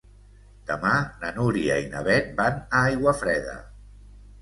Demà 0.69 0.93
na 1.25 1.29
Núria 1.35 1.77
i 1.83 1.87
na 1.93 2.03
Beth 2.09 2.35
van 2.43 2.61
a 2.65 2.83
Aiguafreda. 2.91 3.59